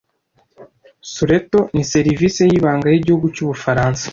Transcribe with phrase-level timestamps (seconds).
[1.11, 4.05] Sureto ni serivisi y'ibanga y'igihugu cy'Ubufaransa